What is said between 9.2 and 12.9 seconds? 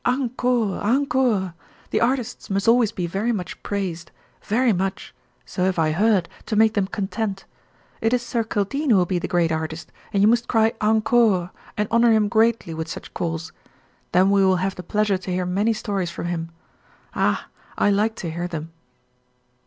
great artist, and you must cry 'Encore,' and honor him greatly with